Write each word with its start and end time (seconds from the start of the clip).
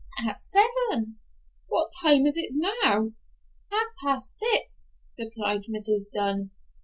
"At 0.27 0.39
seven." 0.39 1.19
"What 1.67 1.91
time 2.01 2.25
is 2.25 2.35
it 2.35 2.53
now?" 2.53 3.11
"Half 3.71 3.87
past 4.01 4.35
six," 4.35 4.95
replied 5.19 5.65
Mrs. 5.69 6.09
Dunn. 6.11 6.49